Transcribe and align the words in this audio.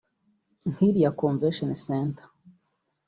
nk’iriya 0.71 1.11
convention 1.19 1.71
center 1.87 2.17